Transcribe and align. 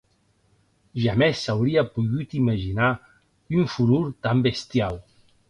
Jamès 0.95 1.33
s’aurie 1.39 1.77
pogut 1.93 2.29
imaginar 2.33 2.97
un 3.51 3.67
furor 3.73 4.11
tan 4.23 4.37
bestiau. 4.47 4.95